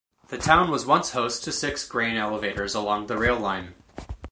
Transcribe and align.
The 0.29 0.39
town 0.39 0.71
was 0.71 0.83
once 0.83 1.11
host 1.11 1.43
to 1.43 1.51
six 1.51 1.87
grain 1.87 2.17
elevators 2.17 2.73
along 2.73 3.05
the 3.05 3.19
rail 3.19 3.37
line. 3.39 3.75